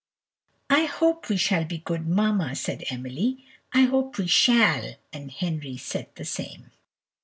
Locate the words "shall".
1.37-1.63, 4.25-4.95